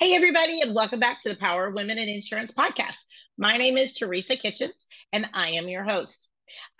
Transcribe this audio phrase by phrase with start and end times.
[0.00, 2.96] Hey, everybody, and welcome back to the Power of Women in Insurance podcast.
[3.38, 6.28] My name is Teresa Kitchens, and I am your host.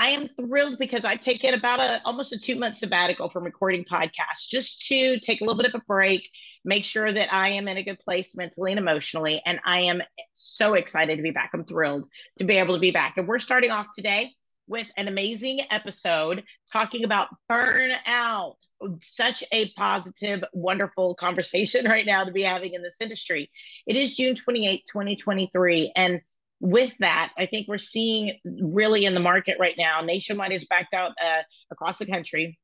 [0.00, 3.84] I am thrilled because I've taken about a almost a two month sabbatical from recording
[3.84, 6.28] podcasts just to take a little bit of a break,
[6.64, 9.40] make sure that I am in a good place mentally and emotionally.
[9.46, 10.02] And I am
[10.34, 11.52] so excited to be back.
[11.54, 12.08] I'm thrilled
[12.38, 13.16] to be able to be back.
[13.16, 14.32] And we're starting off today
[14.66, 16.42] with an amazing episode
[16.72, 18.56] talking about burnout.
[19.00, 23.50] Such a positive, wonderful conversation right now to be having in this industry.
[23.86, 25.92] It is June 28, 2023.
[25.94, 26.20] And
[26.60, 30.94] with that, I think we're seeing really in the market right now, Nationwide is backed
[30.94, 32.58] out uh, across the country.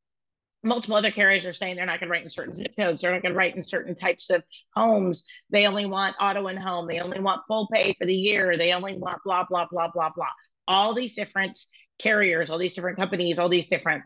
[0.62, 3.01] Multiple other carriers are saying they're not going to write in certain zip codes.
[3.01, 4.42] They're not going to write in certain types of
[4.75, 5.27] homes.
[5.51, 6.87] They only want auto and home.
[6.87, 8.56] They only want full pay for the year.
[8.56, 10.27] They only want blah, blah, blah, blah, blah.
[10.69, 11.59] All these different
[12.01, 14.05] carriers, all these different companies, all these different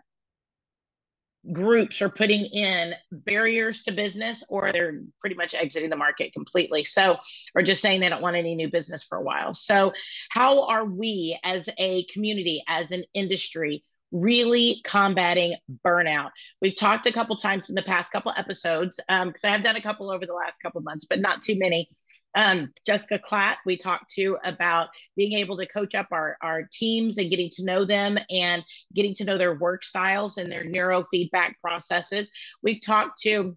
[1.52, 6.84] groups are putting in barriers to business or they're pretty much exiting the market completely.
[6.84, 7.18] So,
[7.54, 9.52] or just saying they don't want any new business for a while.
[9.52, 9.92] So,
[10.30, 16.30] how are we as a community, as an industry, really combating burnout?
[16.62, 19.76] We've talked a couple times in the past couple episodes because um, I have done
[19.76, 21.90] a couple over the last couple months, but not too many
[22.34, 27.18] um, Jessica Klatt, we talked to about being able to coach up our, our teams
[27.18, 31.54] and getting to know them and getting to know their work styles and their neurofeedback
[31.60, 32.30] processes.
[32.62, 33.56] We've talked to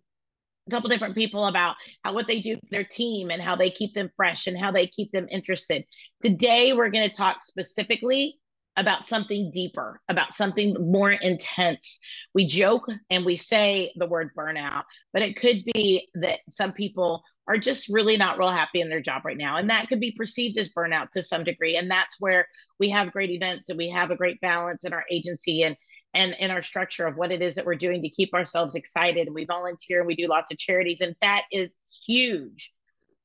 [0.67, 3.71] a couple different people about how what they do for their team and how they
[3.71, 5.85] keep them fresh and how they keep them interested.
[6.21, 8.39] Today, we're going to talk specifically
[8.77, 11.99] about something deeper, about something more intense.
[12.33, 17.23] We joke and we say the word burnout, but it could be that some people
[17.47, 19.57] are just really not real happy in their job right now.
[19.57, 21.75] And that could be perceived as burnout to some degree.
[21.75, 22.47] And that's where
[22.79, 25.75] we have great events and we have a great balance in our agency and
[26.13, 29.27] and in our structure of what it is that we're doing to keep ourselves excited.
[29.27, 31.01] And we volunteer and we do lots of charities.
[31.01, 32.73] And that is huge.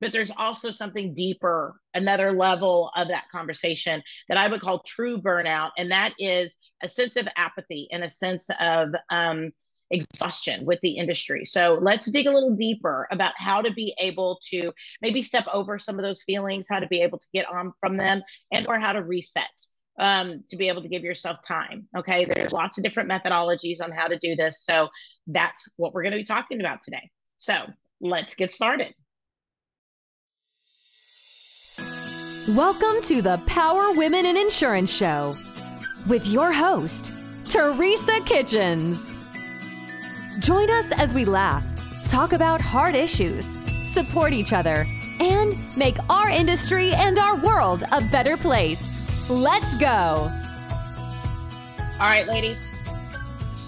[0.03, 5.23] But there's also something deeper, another level of that conversation that I would call true
[5.23, 5.71] burnout.
[5.79, 9.53] And that is a sense of apathy and a sense of um,
[9.93, 11.45] exhaustion with the industry.
[11.45, 15.79] So let's dig a little deeper about how to be able to maybe step over
[15.79, 18.81] some of those feelings, how to be able to get on from them, and or
[18.81, 19.51] how to reset
[20.01, 21.87] um, to be able to give yourself time.
[21.97, 24.65] Okay, there's lots of different methodologies on how to do this.
[24.65, 24.89] So
[25.29, 27.11] that's what we're going to be talking about today.
[27.37, 27.55] So
[28.01, 28.95] let's get started.
[32.49, 35.37] Welcome to the Power Women in Insurance Show
[36.09, 37.13] with your host,
[37.49, 39.17] Teresa Kitchens.
[40.41, 41.65] Join us as we laugh,
[42.11, 43.47] talk about hard issues,
[43.85, 44.85] support each other,
[45.21, 49.31] and make our industry and our world a better place.
[49.31, 49.87] Let's go.
[52.01, 52.59] All right, ladies.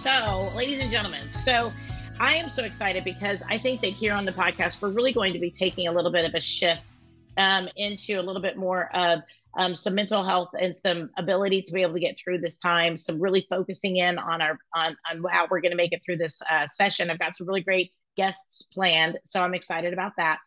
[0.03, 1.73] So, ladies and gentlemen, so
[2.19, 5.33] I am so excited because I think that here on the podcast, we're really going
[5.33, 6.94] to be taking a little bit of a shift
[7.37, 9.21] um, into a little bit more of
[9.57, 12.99] um, some mental health and some ability to be able to get through this time.
[12.99, 16.17] Some really focusing in on our on on how we're going to make it through
[16.17, 17.11] this uh, session.
[17.11, 20.39] I've got some really great guests planned, so I'm excited about that.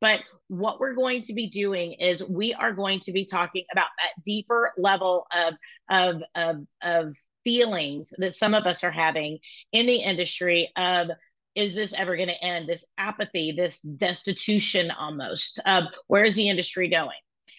[0.00, 3.88] But what we're going to be doing is we are going to be talking about
[3.98, 5.54] that deeper level of
[5.88, 7.14] of of, of
[7.44, 9.38] feelings that some of us are having
[9.72, 11.08] in the industry of
[11.54, 12.68] is this ever going to end?
[12.68, 15.60] This apathy this destitution almost
[16.08, 17.10] where is the industry going?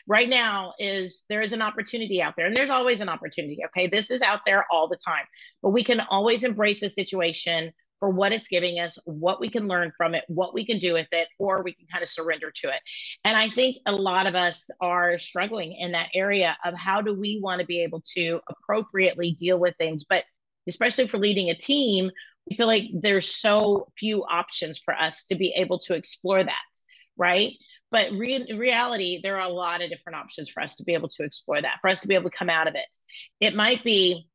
[0.08, 3.88] Right now is there is an opportunity out there and there's always an opportunity okay?
[3.88, 5.26] This is out there all the time
[5.62, 9.66] but we can always embrace a situation for what it's giving us what we can
[9.66, 12.52] learn from it what we can do with it or we can kind of surrender
[12.54, 12.82] to it.
[13.24, 17.14] And i think a lot of us are struggling in that area of how do
[17.14, 20.26] we want to be able to appropriately deal with things but
[20.68, 22.12] especially for leading a team
[22.50, 26.54] we feel like there's so few options for us to be able to explore that
[27.18, 27.54] right
[27.94, 31.10] but re- reality, there are a lot of different options for us to be able
[31.10, 32.88] to explore that, for us to be able to come out of it.
[33.40, 34.28] It might be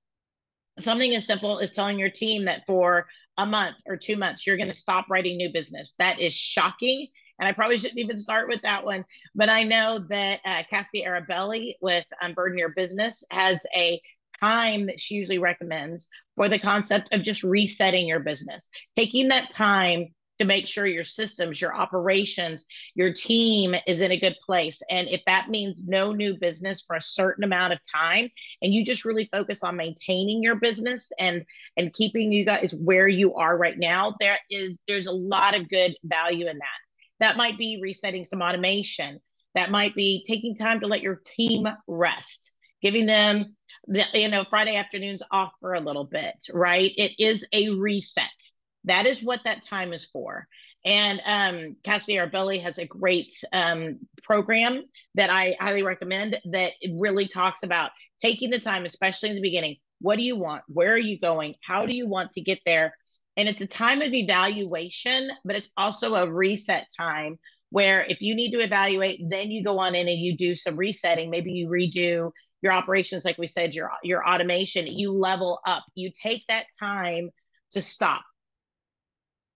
[0.79, 4.57] something as simple as telling your team that for a month or two months, you're
[4.57, 5.95] going to stop writing new business.
[5.99, 7.09] That is shocking.
[7.41, 9.05] And I probably shouldn't even start with that one.
[9.35, 14.01] But I know that uh, Cassie Arabelli with Unburden Your Business has a
[14.41, 19.51] time that she usually recommends for the concept of just resetting your business, taking that
[19.51, 20.09] time
[20.39, 22.65] to make sure your systems, your operations,
[22.95, 24.81] your team is in a good place.
[24.89, 28.31] And if that means no new business for a certain amount of time,
[28.63, 31.45] and you just really focus on maintaining your business and
[31.77, 35.69] and keeping you guys where you are right now, there is there's a lot of
[35.69, 36.79] good value in that.
[37.21, 39.21] That might be resetting some automation.
[39.55, 42.53] That might be taking time to let your team rest,
[42.83, 46.93] giving them the, you know Friday afternoons off for a little bit, right?
[46.97, 48.31] It is a reset
[48.89, 50.47] that is what that time is for.
[50.85, 54.85] And um, Cassidy Arbelli has a great um, program
[55.15, 57.91] that I highly recommend that really talks about
[58.23, 59.77] taking the time, especially in the beginning.
[60.01, 60.63] What do you want?
[60.69, 61.55] Where are you going?
[61.67, 62.95] How do you want to get there?
[63.37, 67.39] And it's a time of evaluation, but it's also a reset time
[67.71, 70.77] where if you need to evaluate, then you go on in and you do some
[70.77, 71.29] resetting.
[71.29, 72.31] Maybe you redo
[72.63, 74.87] your operations, like we said, your your automation.
[74.87, 75.85] You level up.
[75.95, 77.31] You take that time
[77.73, 78.23] to stop,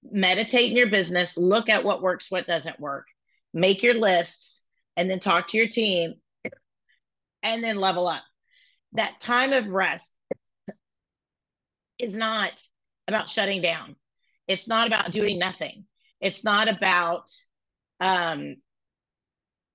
[0.02, 3.06] meditate in your business, look at what works, what doesn't work,
[3.54, 4.62] make your lists,
[4.96, 6.14] and then talk to your team,
[7.42, 8.22] and then level up.
[8.92, 10.10] That time of rest
[11.98, 12.52] is not
[13.08, 13.96] about shutting down.
[14.46, 15.84] It's not about doing nothing.
[16.20, 17.30] It's not about
[18.00, 18.56] um,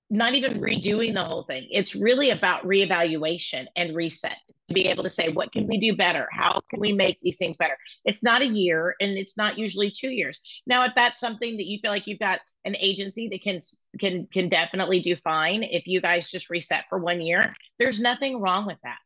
[0.09, 1.68] not even redoing the whole thing.
[1.69, 4.38] It's really about reevaluation and reset
[4.68, 6.27] to be able to say, what can we do better?
[6.31, 7.77] How can we make these things better?
[8.06, 10.39] It's not a year and it's not usually two years.
[10.65, 13.59] Now, if that's something that you feel like you've got an agency that can
[14.00, 18.42] can can definitely do fine if you guys just reset for one year, there's nothing
[18.42, 18.98] wrong with that.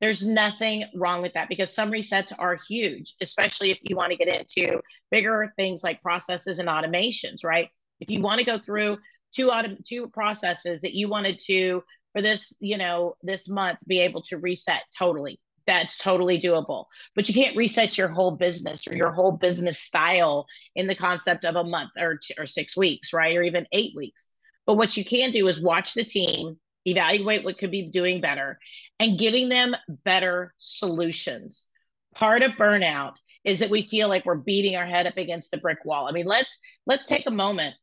[0.00, 4.16] There's nothing wrong with that because some resets are huge, especially if you want to
[4.16, 7.70] get into bigger things like processes and automations, right?
[7.98, 8.98] If you want to go through
[9.34, 11.82] two auto, two processes that you wanted to
[12.12, 15.38] for this, you know, this month be able to reset totally.
[15.66, 16.84] That's totally doable.
[17.14, 21.44] But you can't reset your whole business or your whole business style in the concept
[21.44, 23.36] of a month or or 6 weeks, right?
[23.36, 24.30] Or even 8 weeks.
[24.64, 28.58] But what you can do is watch the team, evaluate what could be doing better
[28.98, 31.66] and giving them better solutions.
[32.14, 35.58] Part of burnout is that we feel like we're beating our head up against the
[35.58, 36.08] brick wall.
[36.08, 37.74] I mean, let's let's take a moment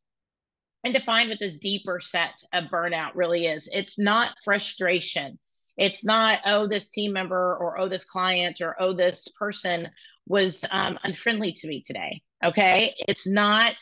[0.83, 3.69] and define what this deeper set of burnout really is.
[3.71, 5.39] It's not frustration.
[5.77, 9.89] It's not, oh, this team member or oh, this client or oh, this person
[10.27, 12.21] was um, unfriendly to me today.
[12.43, 12.93] Okay.
[13.07, 13.73] It's not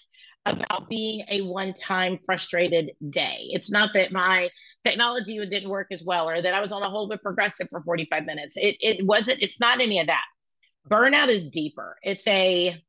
[0.45, 3.50] about being a one time frustrated day.
[3.50, 4.50] It's not that my
[4.83, 7.83] technology didn't work as well or that I was on a hold with progressive for
[7.83, 8.56] 45 minutes.
[8.57, 10.24] It, it wasn't, it's not any of that.
[10.89, 11.97] Burnout is deeper.
[12.01, 12.81] It's a,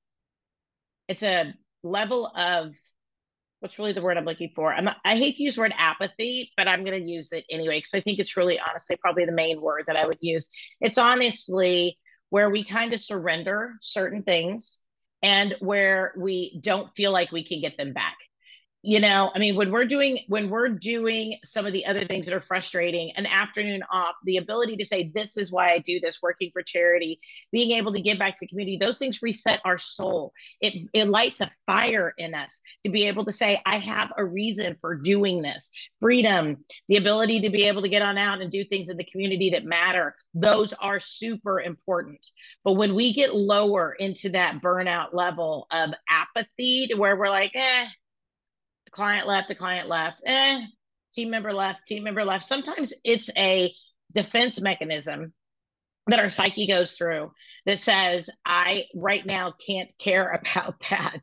[1.09, 2.73] it's a level of
[3.63, 4.75] what's really the word I'm looking for?
[4.75, 7.79] I'm, I hate to use the word apathy, but I'm going to use it anyway
[7.79, 10.51] because I think it's really honestly probably the main word that I would use.
[10.81, 11.97] It's honestly
[12.31, 14.81] where we kind of surrender certain things
[15.23, 18.17] and where we don't feel like we can get them back
[18.83, 22.27] you know i mean when we're doing when we're doing some of the other things
[22.27, 26.01] that are frustrating an afternoon off the ability to say this is why i do
[26.01, 27.21] this working for charity
[27.51, 30.33] being able to give back to the community those things reset our soul.
[30.61, 34.25] It it lights a fire in us to be able to say i have a
[34.25, 35.71] reason for doing this.
[36.01, 39.05] Freedom the ability to be able to get on out and do things in the
[39.05, 42.25] community that matter those are super important.
[42.65, 47.53] But when we get lower into that burnout level of apathy to where we're like
[47.55, 47.87] eh
[48.93, 50.61] client left, a client left, eh,
[51.15, 52.47] team member left, team member left.
[52.47, 53.73] Sometimes it's a
[54.15, 55.33] defense mechanism
[56.07, 57.33] that our psyche goes through
[57.67, 61.23] that says, I right now can't care about that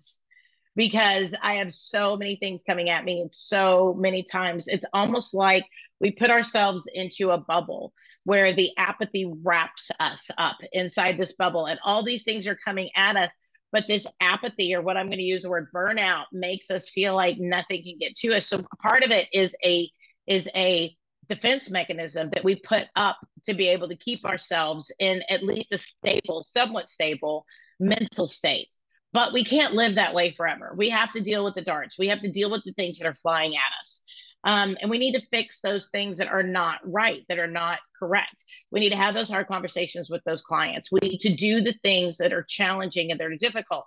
[0.75, 4.67] because I have so many things coming at me and so many times.
[4.67, 5.65] It's almost like
[5.99, 7.93] we put ourselves into a bubble
[8.23, 12.89] where the apathy wraps us up inside this bubble and all these things are coming
[12.95, 13.35] at us
[13.71, 17.15] but this apathy or what i'm going to use the word burnout makes us feel
[17.15, 18.47] like nothing can get to us.
[18.47, 19.89] So part of it is a
[20.27, 20.95] is a
[21.27, 25.71] defense mechanism that we put up to be able to keep ourselves in at least
[25.71, 27.45] a stable somewhat stable
[27.79, 28.73] mental state.
[29.11, 30.73] But we can't live that way forever.
[30.77, 31.97] We have to deal with the darts.
[31.97, 34.03] We have to deal with the things that are flying at us
[34.43, 37.79] um, and we need to fix those things that are not right, that are not
[37.97, 38.43] correct.
[38.71, 40.91] We need to have those hard conversations with those clients.
[40.91, 43.85] We need to do the things that are challenging and that are difficult.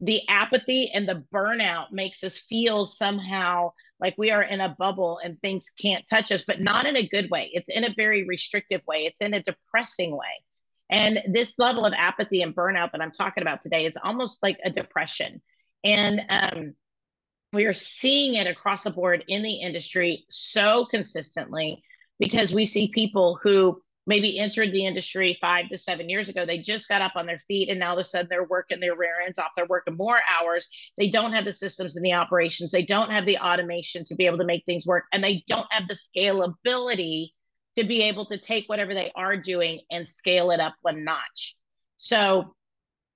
[0.00, 5.20] The apathy and the burnout makes us feel somehow like we are in a bubble
[5.22, 7.50] and things can't touch us, but not in a good way.
[7.52, 10.42] It's in a very restrictive way, it's in a depressing way.
[10.90, 14.58] And this level of apathy and burnout that I'm talking about today is almost like
[14.64, 15.40] a depression.
[15.84, 16.74] And um,
[17.52, 21.82] we are seeing it across the board in the industry so consistently
[22.18, 26.44] because we see people who maybe entered the industry five to seven years ago.
[26.44, 28.80] They just got up on their feet and now all of a sudden they're working
[28.80, 29.50] their rear ends off.
[29.54, 30.68] They're working more hours.
[30.98, 32.70] They don't have the systems and the operations.
[32.70, 35.04] They don't have the automation to be able to make things work.
[35.12, 37.28] And they don't have the scalability
[37.76, 41.56] to be able to take whatever they are doing and scale it up one notch.
[41.96, 42.54] So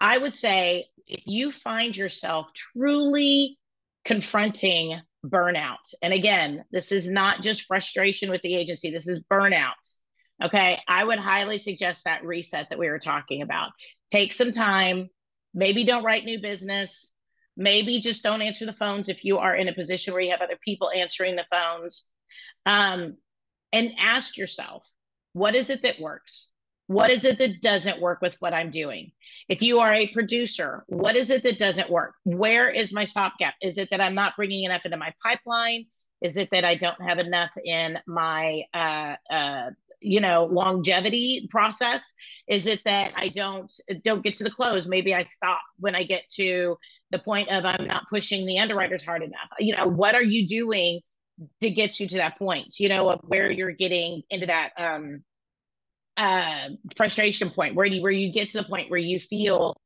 [0.00, 3.58] I would say if you find yourself truly
[4.06, 5.92] confronting burnout.
[6.00, 9.72] And again, this is not just frustration with the agency, this is burnout.
[10.42, 10.80] Okay.
[10.86, 13.70] I would highly suggest that reset that we were talking about.
[14.12, 15.08] Take some time,
[15.52, 17.12] maybe don't write new business.
[17.58, 20.42] Maybe just don't answer the phones if you are in a position where you have
[20.42, 22.04] other people answering the phones.
[22.66, 23.16] Um,
[23.72, 24.84] and ask yourself,
[25.32, 26.50] what is it that works?
[26.86, 29.10] What is it that doesn't work with what I'm doing?
[29.48, 32.14] If you are a producer, what is it that doesn't work?
[32.24, 33.54] Where is my stopgap?
[33.60, 35.86] Is it that I'm not bringing enough into my pipeline?
[36.22, 42.14] Is it that I don't have enough in my uh, uh, you know longevity process
[42.46, 43.72] is it that i don't
[44.04, 46.76] don't get to the close maybe i stop when i get to
[47.10, 50.46] the point of i'm not pushing the underwriters hard enough you know what are you
[50.46, 51.00] doing
[51.60, 55.22] to get you to that point you know of where you're getting into that um
[56.16, 59.76] uh frustration point where you where you get to the point where you feel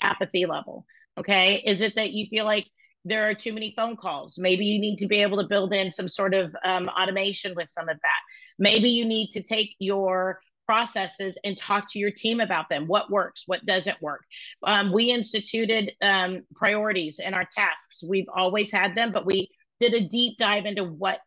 [0.00, 0.86] apathy level
[1.18, 2.66] okay is it that you feel like
[3.04, 4.38] there are too many phone calls.
[4.38, 7.68] Maybe you need to be able to build in some sort of um, automation with
[7.68, 8.20] some of that.
[8.58, 12.86] Maybe you need to take your processes and talk to your team about them.
[12.86, 14.24] What works, what doesn't work.
[14.62, 18.04] Um, we instituted um, priorities in our tasks.
[18.08, 21.18] We've always had them, but we did a deep dive into what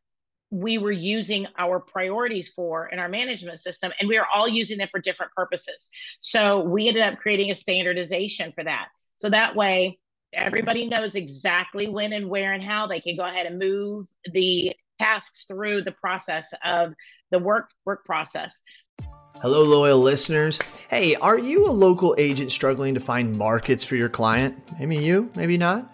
[0.52, 4.78] we were using our priorities for in our management system, and we are all using
[4.78, 5.90] them for different purposes.
[6.22, 8.88] So we ended up creating a standardization for that.
[9.18, 10.00] So that way,
[10.34, 14.74] everybody knows exactly when and where and how they can go ahead and move the
[15.00, 16.94] tasks through the process of
[17.32, 18.62] the work work process.
[19.42, 20.60] Hello, loyal listeners.
[20.90, 24.58] Hey, are you a local agent struggling to find markets for your client?
[24.80, 25.94] Maybe you, maybe not.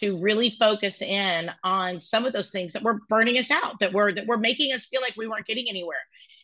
[0.00, 3.92] to really focus in on some of those things that were burning us out, that
[3.92, 5.96] were that were making us feel like we weren't getting anywhere.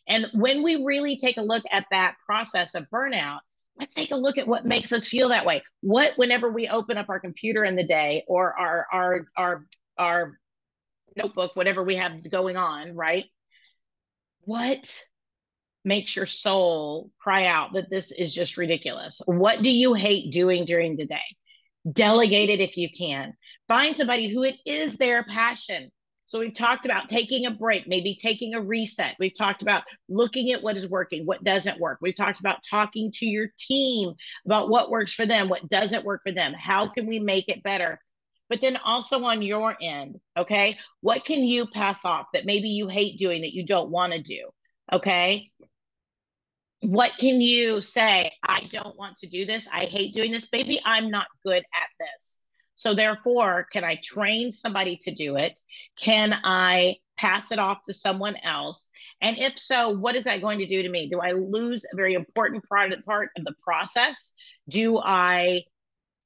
[0.07, 3.39] And when we really take a look at that process of burnout,
[3.79, 5.63] let's take a look at what makes us feel that way.
[5.81, 9.65] What whenever we open up our computer in the day or our our our
[9.97, 10.39] our
[11.15, 13.25] notebook, whatever we have going on, right?
[14.41, 14.87] What
[15.83, 19.21] makes your soul cry out that this is just ridiculous?
[19.25, 21.19] What do you hate doing during the day?
[21.89, 23.33] Delegate it if you can.
[23.67, 25.91] Find somebody who it is their passion.
[26.27, 29.15] So we've talked about taking a break, maybe taking a reset.
[29.19, 31.99] We've talked about looking at what is working, what doesn't work.
[32.01, 36.21] We've talked about talking to your team about what works for them, what doesn't work
[36.25, 36.53] for them.
[36.53, 37.99] How can we make it better?
[38.49, 42.87] But then also on your end, okay, what can you pass off that maybe you
[42.87, 44.49] hate doing that you don't want to do?
[44.91, 45.51] Okay.
[46.81, 48.31] What can you say?
[48.43, 49.67] I don't want to do this.
[49.71, 50.47] I hate doing this.
[50.51, 52.44] Maybe I'm not good at this.
[52.75, 55.59] So therefore, can I train somebody to do it?
[55.97, 58.89] Can I pass it off to someone else?
[59.21, 61.09] And if so, what is that going to do to me?
[61.09, 64.33] Do I lose a very important part of the process?
[64.67, 65.63] Do I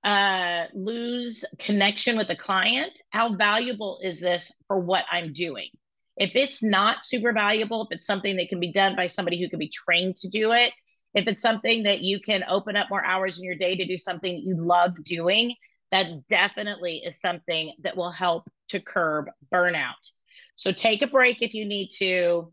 [0.04, 3.00] uh, lose connection with the client?
[3.12, 5.70] How valuable is this for what I'm doing?
[6.18, 9.50] If it's not super valuable, if it's something that can be done by somebody who
[9.50, 10.74] can be trained to do it,
[11.14, 13.98] if it's something that you can open up more hours in your day to do
[13.98, 15.56] something you love doing,
[15.92, 20.12] that definitely is something that will help to curb burnout.
[20.56, 22.52] So take a break if you need to.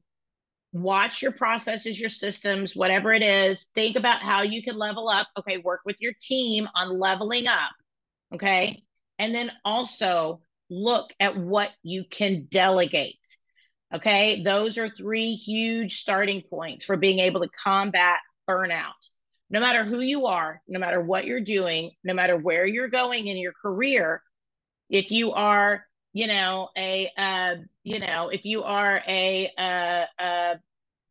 [0.73, 3.65] Watch your processes, your systems, whatever it is.
[3.75, 5.29] Think about how you can level up.
[5.39, 7.71] Okay, work with your team on leveling up.
[8.35, 8.83] Okay.
[9.19, 13.19] And then also look at what you can delegate.
[13.95, 14.43] Okay.
[14.43, 18.93] Those are three huge starting points for being able to combat burnout
[19.51, 23.27] no matter who you are, no matter what you're doing, no matter where you're going
[23.29, 24.23] in your career,
[24.89, 30.55] if you are, you know, a, uh, you know, if you are a, uh, uh,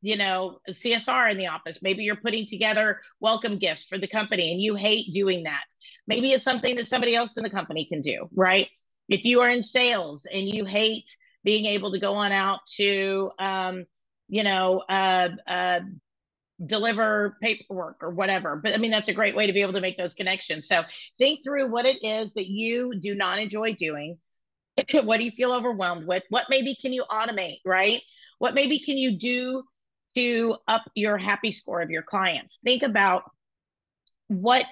[0.01, 4.51] you know, CSR in the office, maybe you're putting together welcome gifts for the company
[4.51, 5.63] and you hate doing that.
[6.08, 8.68] Maybe it's something that somebody else in the company can do, right?
[9.08, 11.10] If you are in sales and you hate
[11.44, 13.86] being able to go on out to, um,
[14.27, 15.80] you know, uh, uh,
[16.63, 18.55] deliver paperwork or whatever.
[18.55, 20.67] But I mean, that's a great way to be able to make those connections.
[20.67, 20.83] So
[21.17, 24.17] think through what it is that you do not enjoy doing.
[25.03, 26.24] what do you feel overwhelmed with?
[26.29, 28.01] What maybe can you automate, right?
[28.39, 29.63] What maybe can you do
[30.15, 32.59] to up your happy score of your clients?
[32.63, 33.24] Think about
[34.27, 34.65] what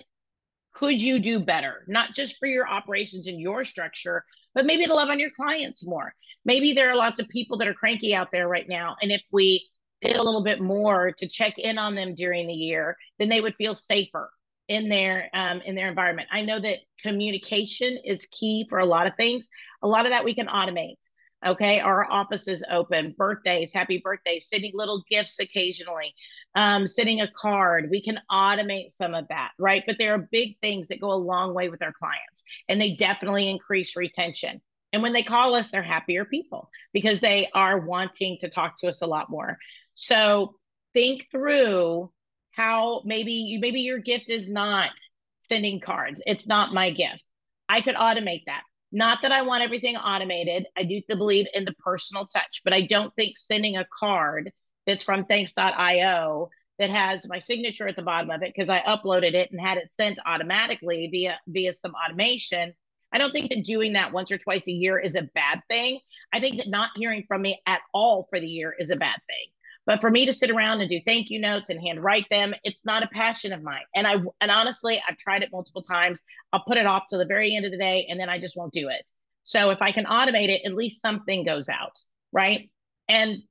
[0.73, 4.23] could you do better, not just for your operations and your structure,
[4.55, 6.13] but maybe to love on your clients more.
[6.45, 8.95] Maybe there are lots of people that are cranky out there right now.
[9.01, 9.69] And if we
[10.03, 13.41] did a little bit more to check in on them during the year, then they
[13.41, 14.29] would feel safer
[14.67, 16.29] in their um, in their environment.
[16.31, 19.50] I know that communication is key for a lot of things.
[19.81, 20.98] A lot of that we can automate.
[21.45, 23.13] Okay, our office is open.
[23.17, 26.13] Birthdays, happy birthdays, sending little gifts occasionally,
[26.55, 27.89] um, sending a card.
[27.91, 29.83] We can automate some of that, right?
[29.86, 32.95] But there are big things that go a long way with our clients, and they
[32.95, 34.62] definitely increase retention.
[34.93, 38.88] And when they call us, they're happier people because they are wanting to talk to
[38.88, 39.57] us a lot more.
[39.95, 40.55] So
[40.93, 42.12] think through
[42.51, 44.91] how maybe you maybe your gift is not
[45.39, 46.21] sending cards.
[46.25, 47.23] It's not my gift.
[47.67, 48.63] I could automate that.
[48.91, 50.67] Not that I want everything automated.
[50.77, 54.51] I do believe in the personal touch, but I don't think sending a card
[54.85, 59.33] that's from thanks.io that has my signature at the bottom of it because I uploaded
[59.33, 62.73] it and had it sent automatically via via some automation
[63.13, 66.00] I don't think that doing that once or twice a year is a bad thing.
[66.33, 69.19] I think that not hearing from me at all for the year is a bad
[69.27, 69.51] thing.
[69.85, 72.85] But for me to sit around and do thank you notes and handwrite them, it's
[72.85, 73.83] not a passion of mine.
[73.93, 76.21] And I and honestly, I've tried it multiple times.
[76.53, 78.55] I'll put it off to the very end of the day and then I just
[78.55, 79.03] won't do it.
[79.43, 81.99] So if I can automate it, at least something goes out,
[82.31, 82.69] right?
[83.09, 83.43] And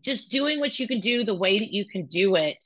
[0.00, 2.58] just doing what you can do the way that you can do it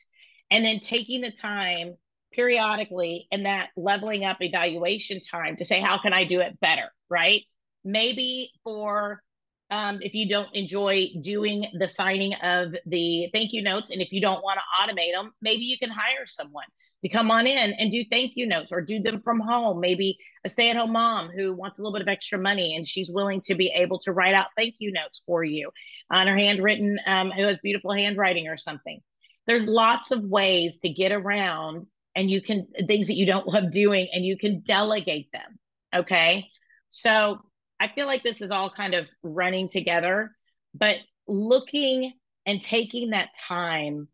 [0.50, 1.96] and then taking the time
[2.32, 6.90] periodically in that leveling up evaluation time to say, how can I do it better?
[7.10, 7.42] Right.
[7.84, 9.22] Maybe for
[9.70, 14.12] um, if you don't enjoy doing the signing of the thank you notes, and if
[14.12, 16.64] you don't want to automate them, maybe you can hire someone
[17.02, 19.80] to come on in and do thank you notes or do them from home.
[19.80, 22.86] Maybe a stay at home mom who wants a little bit of extra money and
[22.86, 25.70] she's willing to be able to write out thank you notes for you
[26.10, 29.00] on her handwritten, um, who has beautiful handwriting or something.
[29.46, 33.70] There's lots of ways to get around and you can things that you don't love
[33.70, 35.58] doing and you can delegate them.
[35.94, 36.46] Okay.
[36.88, 37.40] So
[37.78, 40.34] I feel like this is all kind of running together,
[40.74, 42.12] but looking
[42.46, 44.08] and taking that time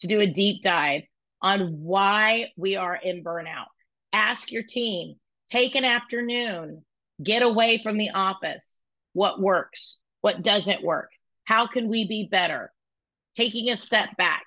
[0.00, 1.02] to do a deep dive
[1.40, 3.66] on why we are in burnout.
[4.12, 5.16] Ask your team,
[5.50, 6.84] take an afternoon,
[7.22, 8.78] get away from the office.
[9.12, 9.98] What works?
[10.20, 11.10] What doesn't work?
[11.44, 12.72] How can we be better?
[13.36, 14.44] Taking a step back,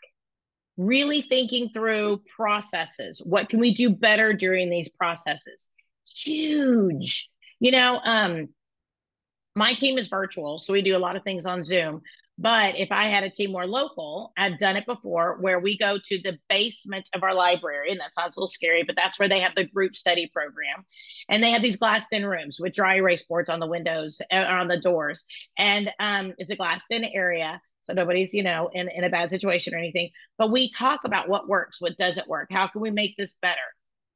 [0.77, 3.21] really thinking through processes.
[3.25, 5.69] What can we do better during these processes?
[6.07, 7.29] Huge.
[7.65, 8.49] You know, um,
[9.55, 12.03] my team is virtual, so we do a lot of things on Zoom.
[12.37, 15.97] But if I had a team more local, I've done it before where we go
[15.97, 17.89] to the basement of our library.
[17.89, 20.85] And that sounds a little scary, but that's where they have the group study program.
[21.27, 24.35] And they have these glassed in rooms with dry erase boards on the windows, uh,
[24.35, 25.25] on the doors.
[25.57, 29.29] And um, it's a glassed in area so nobody's you know in, in a bad
[29.29, 32.89] situation or anything but we talk about what works what doesn't work how can we
[32.89, 33.57] make this better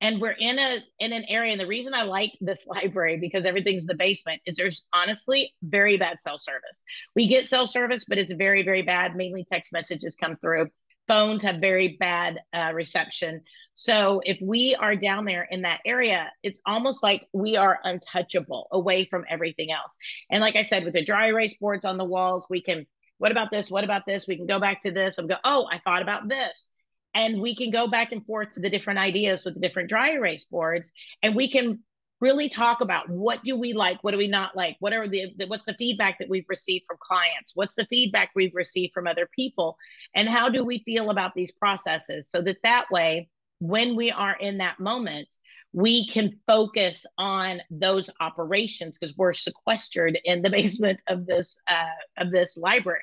[0.01, 3.45] and we're in a in an area and the reason i like this library because
[3.45, 6.83] everything's in the basement is there's honestly very bad cell service
[7.15, 10.67] we get cell service but it's very very bad mainly text messages come through
[11.07, 13.41] phones have very bad uh, reception
[13.73, 18.67] so if we are down there in that area it's almost like we are untouchable
[18.71, 19.97] away from everything else
[20.29, 22.85] and like i said with the dry erase boards on the walls we can
[23.19, 23.69] what about this?
[23.69, 24.27] What about this?
[24.27, 26.69] We can go back to this and go, oh, I thought about this.
[27.13, 30.11] And we can go back and forth to the different ideas with the different dry
[30.11, 30.91] erase boards.
[31.23, 31.83] And we can
[32.21, 35.33] really talk about what do we like what do we not like what are the,
[35.37, 39.07] the, what's the feedback that we've received from clients what's the feedback we've received from
[39.07, 39.77] other people
[40.13, 44.35] and how do we feel about these processes so that that way when we are
[44.35, 45.29] in that moment
[45.73, 52.23] we can focus on those operations because we're sequestered in the basement of this uh,
[52.23, 53.01] of this library.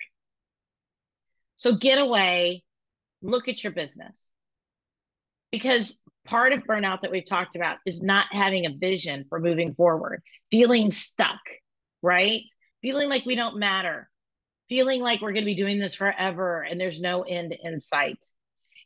[1.57, 2.65] So get away,
[3.23, 4.31] look at your business,
[5.51, 9.75] because part of burnout that we've talked about is not having a vision for moving
[9.75, 11.41] forward, feeling stuck,
[12.03, 12.43] right?
[12.83, 14.09] Feeling like we don't matter,
[14.69, 18.25] feeling like we're going to be doing this forever and there's no end in sight.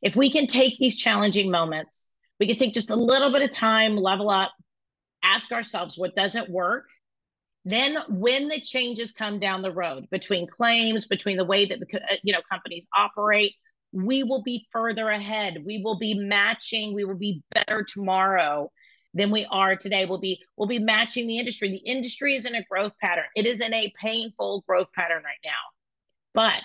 [0.03, 2.09] If we can take these challenging moments
[2.41, 4.51] we can take just a little bit of time, level up,
[5.23, 6.87] ask ourselves what doesn't work.
[7.67, 12.01] Then, when the changes come down the road between claims, between the way that the
[12.01, 13.53] uh, you know companies operate,
[13.93, 15.63] we will be further ahead.
[15.65, 16.95] We will be matching.
[16.95, 18.71] We will be better tomorrow
[19.15, 20.05] than we are today.
[20.05, 21.71] We'll be we'll be matching the industry.
[21.71, 23.25] The industry is in a growth pattern.
[23.35, 25.51] It is in a painful growth pattern right now,
[26.35, 26.63] but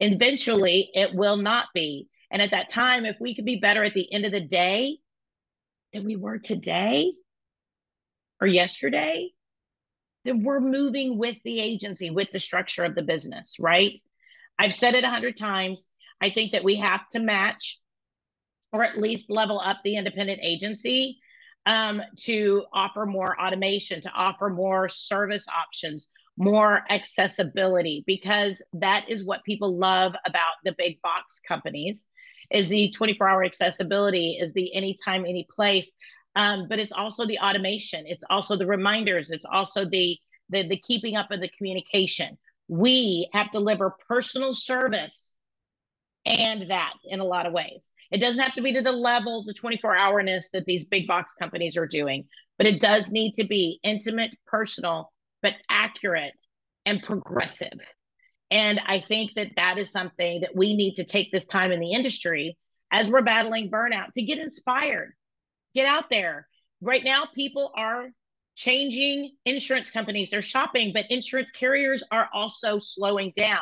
[0.00, 2.08] eventually it will not be.
[2.30, 4.98] And at that time, if we could be better at the end of the day,
[5.96, 7.12] than we were today
[8.40, 9.30] or yesterday,
[10.24, 13.98] then we're moving with the agency, with the structure of the business, right?
[14.58, 15.90] I've said it a hundred times.
[16.20, 17.80] I think that we have to match
[18.72, 21.18] or at least level up the independent agency
[21.66, 29.24] um, to offer more automation, to offer more service options, more accessibility because that is
[29.24, 32.06] what people love about the big box companies
[32.50, 35.90] is the 24 hour accessibility is the anytime any place
[36.36, 38.04] um, but it's also the automation.
[38.06, 39.30] It's also the reminders.
[39.30, 40.18] It's also the,
[40.50, 42.36] the the keeping up of the communication.
[42.68, 45.34] We have to deliver personal service
[46.26, 49.44] and that in a lot of ways it doesn't have to be to the level
[49.44, 52.24] the 24 hourness that these big box companies are doing
[52.58, 55.12] but it does need to be intimate personal
[55.42, 56.34] but accurate
[56.84, 57.78] and progressive
[58.50, 61.80] and I think that that is something that we need to take this time in
[61.80, 62.56] the industry
[62.92, 65.14] as we're battling burnout to get inspired,
[65.74, 66.46] get out there.
[66.80, 68.10] Right now, people are
[68.54, 73.58] changing insurance companies, they're shopping, but insurance carriers are also slowing down.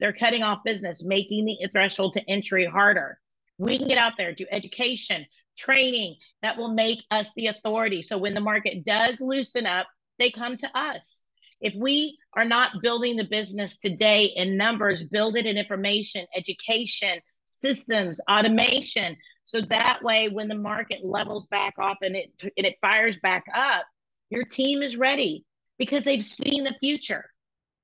[0.00, 3.18] They're cutting off business, making the threshold to entry harder.
[3.58, 8.02] We can get out there, do education, training that will make us the authority.
[8.02, 9.86] So when the market does loosen up,
[10.18, 11.22] they come to us.
[11.60, 17.20] If we are not building the business today in numbers, build it in information, education,
[17.46, 19.16] systems, automation.
[19.44, 23.44] So that way, when the market levels back off and it, and it fires back
[23.54, 23.86] up,
[24.28, 25.44] your team is ready
[25.78, 27.24] because they've seen the future.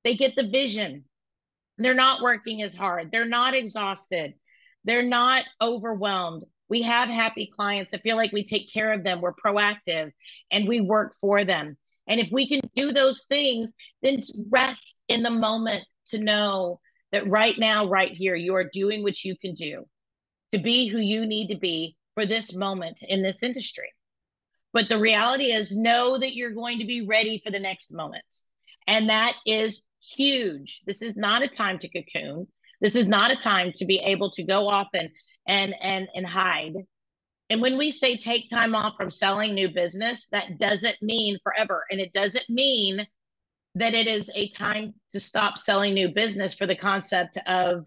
[0.05, 1.05] They get the vision.
[1.83, 3.11] They're not working as hard.
[3.11, 4.35] They're not exhausted.
[4.85, 6.45] They're not overwhelmed.
[6.68, 9.21] We have happy clients that feel like we take care of them.
[9.21, 10.12] We're proactive
[10.51, 11.77] and we work for them.
[12.09, 16.81] And if we can do those things, then rest in the moment to know
[17.12, 19.85] that right now, right here, you are doing what you can do
[20.51, 23.88] to be who you need to be for this moment in this industry.
[24.73, 28.25] But the reality is, know that you're going to be ready for the next moment.
[28.87, 29.83] And that is
[30.14, 30.83] huge.
[30.87, 32.46] This is not a time to cocoon.
[32.81, 35.11] This is not a time to be able to go off and
[35.46, 36.75] and and and hide.
[37.51, 41.85] And when we say take time off from selling new business, that doesn't mean forever.
[41.90, 43.07] And it doesn't mean
[43.75, 47.85] that it is a time to stop selling new business for the concept of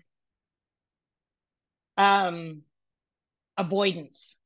[1.98, 2.62] um,
[3.58, 4.38] avoidance.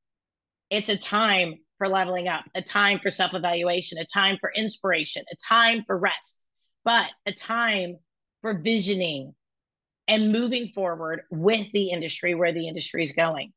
[0.70, 5.24] It's a time for leveling up, a time for self evaluation, a time for inspiration,
[5.32, 6.39] a time for rest,
[6.84, 7.98] but a time
[8.42, 9.34] for visioning
[10.08, 13.52] and moving forward with the industry where the industry is going.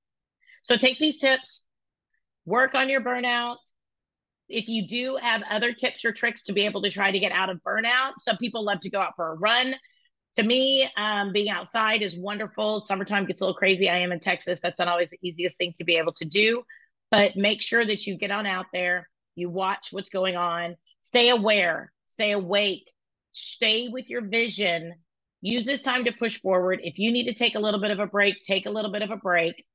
[0.61, 1.63] So take these tips,
[2.45, 3.57] work on your burnout.
[4.49, 7.31] If you do have other tips or tricks to be able to try to get
[7.31, 9.75] out of burnout, some people love to go out for a run.
[10.35, 12.81] To me, um, being outside is wonderful.
[12.81, 13.89] Summertime gets a little crazy.
[13.89, 14.61] I am in Texas.
[14.61, 16.63] That's not always the easiest thing to be able to do,
[17.11, 21.29] but make sure that you get on out there, you watch what's going on, stay
[21.29, 22.91] aware, stay awake,
[23.33, 24.93] stay with your vision.
[25.41, 26.79] Use this time to push forward.
[26.83, 29.01] If you need to take a little bit of a break, take a little bit
[29.01, 29.65] of a break.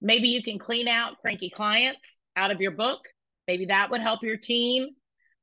[0.00, 3.00] Maybe you can clean out cranky clients out of your book.
[3.46, 4.88] Maybe that would help your team.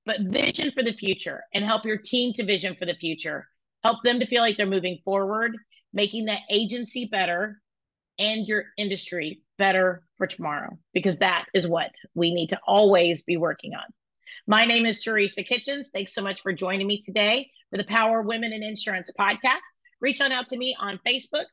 [0.05, 3.45] But vision for the future and help your team to vision for the future.
[3.83, 5.55] Help them to feel like they're moving forward,
[5.93, 7.61] making that agency better
[8.17, 13.37] and your industry better for tomorrow, because that is what we need to always be
[13.37, 13.83] working on.
[14.49, 15.89] My name is Teresa Kitchens.
[15.91, 19.59] Thanks so much for joining me today for the Power Women in Insurance podcast.
[19.99, 21.43] Reach on out to me on Facebook,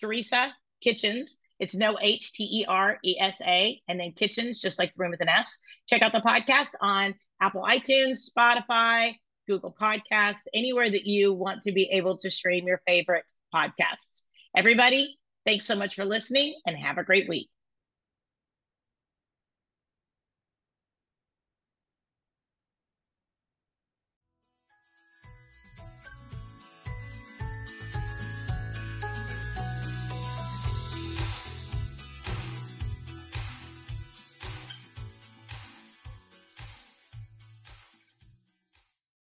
[0.00, 1.38] Teresa Kitchens.
[1.58, 5.02] It's no H T E R E S A, and then kitchens, just like the
[5.02, 5.58] room with an S.
[5.88, 9.14] Check out the podcast on Apple iTunes, Spotify,
[9.48, 14.20] Google Podcasts, anywhere that you want to be able to stream your favorite podcasts.
[14.56, 17.50] Everybody, thanks so much for listening and have a great week.